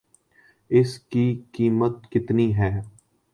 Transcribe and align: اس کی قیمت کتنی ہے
اس 0.71 0.97
کی 1.11 1.25
قیمت 1.53 2.11
کتنی 2.11 2.49
ہے 2.57 2.71